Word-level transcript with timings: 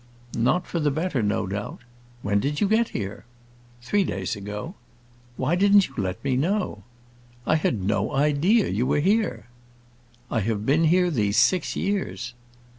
"Not 0.33 0.65
for 0.65 0.79
the 0.79 0.89
better, 0.89 1.21
no 1.21 1.45
doubt. 1.45 1.81
When 2.23 2.39
did 2.39 2.59
you 2.59 2.67
get 2.67 2.89
here?" 2.89 3.23
"Three 3.83 4.03
days 4.03 4.35
ago." 4.35 4.73
"Why 5.37 5.53
didn't 5.55 5.89
you 5.89 5.93
let 5.95 6.23
me 6.23 6.35
know?" 6.35 6.81
"I 7.45 7.55
had 7.57 7.83
no 7.83 8.11
idea 8.11 8.67
you 8.67 8.87
were 8.87 8.99
here." 8.99 9.45
"I 10.31 10.39
have 10.39 10.65
been 10.65 10.85
here 10.85 11.11
these 11.11 11.37
six 11.37 11.75
years." 11.75 12.33